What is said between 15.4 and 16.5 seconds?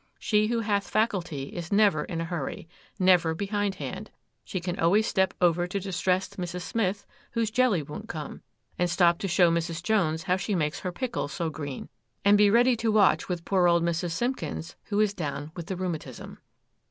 with the rheumatism.